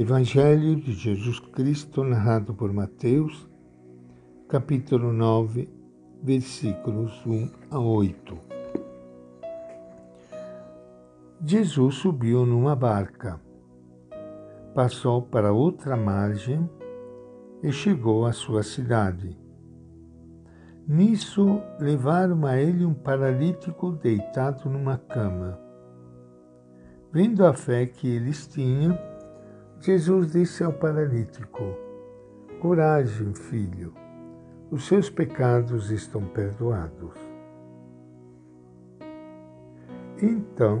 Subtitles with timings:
[0.00, 3.50] Evangelho de Jesus Cristo, narrado por Mateus,
[4.48, 5.68] capítulo 9,
[6.22, 8.38] versículos 1 a 8.
[11.44, 13.40] Jesus subiu numa barca,
[14.72, 16.70] passou para outra margem
[17.60, 19.36] e chegou à sua cidade.
[20.86, 25.58] Nisso levaram a ele um paralítico deitado numa cama.
[27.12, 28.96] Vendo a fé que eles tinham,
[29.80, 31.62] Jesus disse ao paralítico:
[32.60, 33.94] Coragem, filho,
[34.70, 37.14] os seus pecados estão perdoados.
[40.20, 40.80] Então,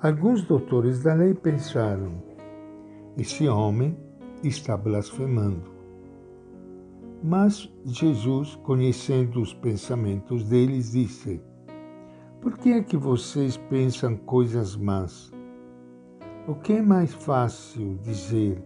[0.00, 2.22] alguns doutores da lei pensaram:
[3.18, 3.98] esse homem
[4.42, 5.76] está blasfemando.
[7.22, 11.42] Mas Jesus, conhecendo os pensamentos deles, disse:
[12.40, 15.32] Por que é que vocês pensam coisas más?
[16.48, 18.58] O que é mais fácil dizer: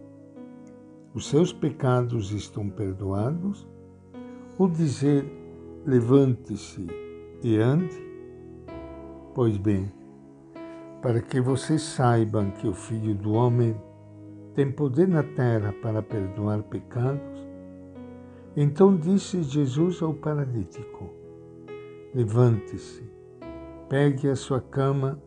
[1.13, 3.67] os seus pecados estão perdoados?
[4.57, 5.25] Ou dizer:
[5.85, 6.87] levante-se
[7.43, 8.01] e ande?
[9.35, 9.91] Pois bem,
[11.01, 13.75] para que vocês saibam que o Filho do Homem
[14.55, 17.45] tem poder na terra para perdoar pecados,
[18.55, 21.09] então disse Jesus ao paralítico:
[22.15, 23.03] Levante-se,
[23.89, 25.21] pegue a sua cama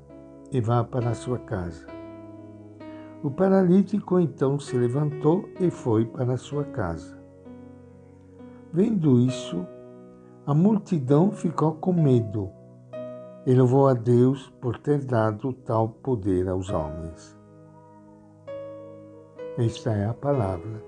[0.50, 1.95] e vá para a sua casa.
[3.26, 7.18] O paralítico então se levantou e foi para sua casa.
[8.72, 9.66] Vendo isso,
[10.46, 12.48] a multidão ficou com medo
[13.44, 17.36] e louvou a Deus por ter dado tal poder aos homens.
[19.58, 20.80] Esta é a palavra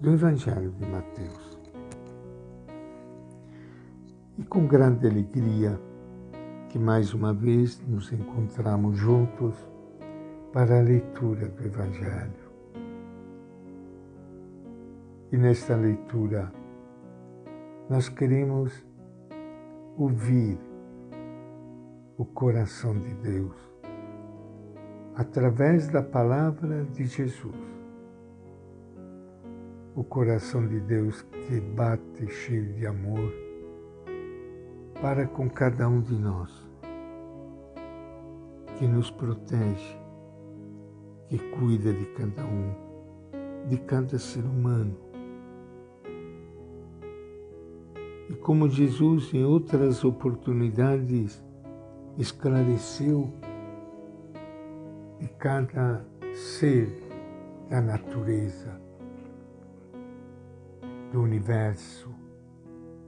[0.00, 1.58] do Evangelho de Mateus.
[4.38, 5.78] E com grande alegria
[6.70, 9.75] que mais uma vez nos encontramos juntos
[10.56, 12.32] para a leitura do Evangelho.
[15.30, 16.50] E nesta leitura
[17.90, 18.72] nós queremos
[19.98, 20.58] ouvir
[22.16, 23.54] o coração de Deus
[25.14, 27.54] através da palavra de Jesus.
[29.94, 33.30] O coração de Deus que bate cheio de amor
[35.02, 36.50] para com cada um de nós,
[38.78, 40.05] que nos protege
[41.28, 44.96] que cuida de cada um, de cada ser humano.
[48.28, 51.42] E como Jesus, em outras oportunidades,
[52.18, 53.32] esclareceu
[55.20, 56.04] de cada
[56.34, 56.88] ser
[57.68, 58.80] da natureza,
[61.12, 62.10] do universo,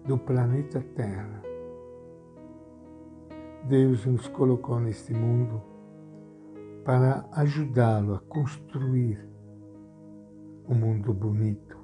[0.06, 1.43] do planeta Terra.
[3.65, 5.78] Deus nos colocou neste mundo
[6.88, 9.22] para ajudá-lo a construir
[10.66, 11.76] um mundo bonito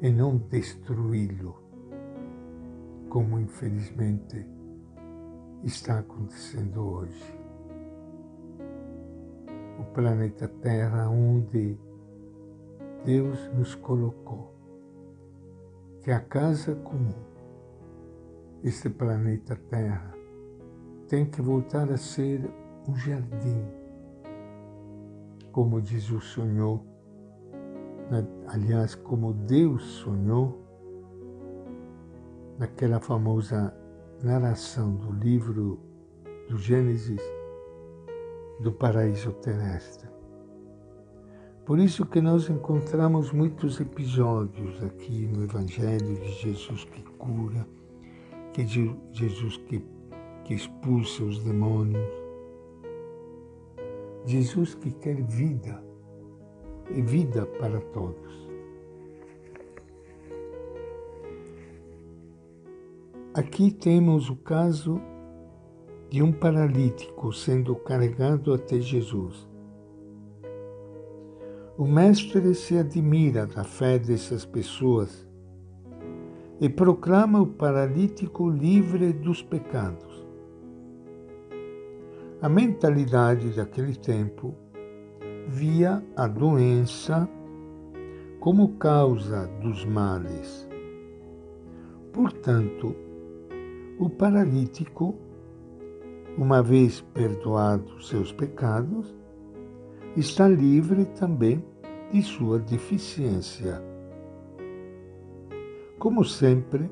[0.00, 1.62] e não destruí-lo,
[3.08, 4.44] como infelizmente
[5.62, 7.38] está acontecendo hoje.
[9.78, 11.78] O planeta Terra, onde
[13.04, 14.56] Deus nos colocou,
[16.02, 17.14] que é a casa comum,
[18.64, 20.12] este planeta Terra,
[21.06, 22.50] tem que voltar a ser
[22.88, 23.62] um jardim,
[25.52, 26.84] como Jesus sonhou,
[28.10, 28.26] né?
[28.48, 30.62] aliás, como Deus sonhou,
[32.58, 33.74] naquela famosa
[34.22, 35.80] narração do livro
[36.48, 37.20] do Gênesis
[38.60, 40.08] do paraíso terrestre.
[41.64, 47.66] Por isso que nós encontramos muitos episódios aqui no Evangelho de Jesus que cura,
[48.52, 49.84] que Jesus que,
[50.44, 52.21] que expulsa os demônios,
[54.24, 55.82] Jesus que quer vida
[56.90, 58.48] e vida para todos.
[63.34, 65.00] Aqui temos o caso
[66.10, 69.48] de um paralítico sendo carregado até Jesus.
[71.78, 75.26] O Mestre se admira da fé dessas pessoas
[76.60, 80.11] e proclama o paralítico livre dos pecados.
[82.42, 84.52] A mentalidade daquele tempo
[85.46, 87.28] via a doença
[88.40, 90.68] como causa dos males.
[92.12, 92.96] Portanto,
[93.96, 95.14] o paralítico,
[96.36, 99.14] uma vez perdoados seus pecados,
[100.16, 101.64] está livre também
[102.10, 103.80] de sua deficiência.
[105.96, 106.90] Como sempre,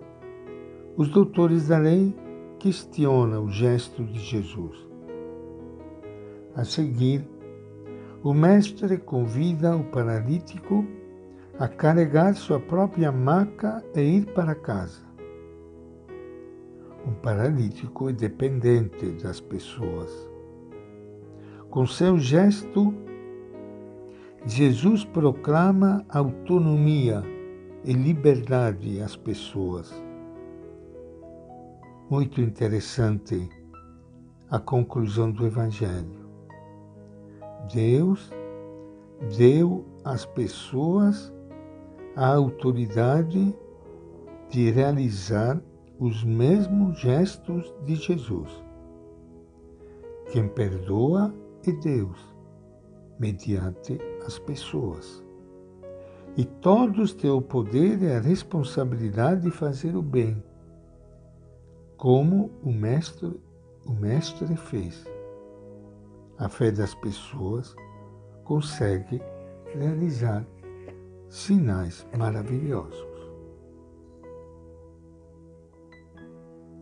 [0.97, 2.15] os doutores da lei
[2.61, 4.90] questionam o gesto de Jesus.
[6.55, 7.25] A seguir,
[8.23, 10.85] o Mestre convida o paralítico
[11.59, 15.03] a carregar sua própria maca e ir para casa.
[17.07, 20.29] Um paralítico é dependente das pessoas.
[21.71, 22.93] Com seu gesto,
[24.45, 27.23] Jesus proclama autonomia
[27.85, 29.95] e liberdade às pessoas.
[32.11, 33.49] Muito interessante
[34.51, 36.30] a conclusão do Evangelho.
[37.73, 38.31] Deus
[39.37, 41.33] deu às pessoas
[42.17, 43.55] a autoridade
[44.49, 45.63] de realizar
[45.99, 48.51] os mesmos gestos de Jesus.
[50.33, 51.35] Quem perdoa
[51.67, 52.19] é Deus,
[53.19, 55.23] mediante as pessoas.
[56.37, 60.43] E todos têm o poder e a responsabilidade de fazer o bem,
[61.97, 63.39] como o mestre,
[63.85, 65.05] o mestre fez.
[66.41, 67.77] A fé das pessoas
[68.45, 69.21] consegue
[69.75, 70.43] realizar
[71.29, 73.07] sinais maravilhosos.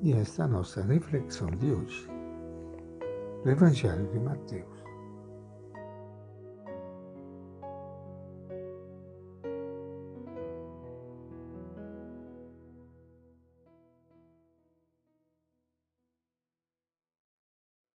[0.00, 2.08] E esta é a nossa reflexão de hoje
[3.42, 4.77] do Evangelho de Mateus.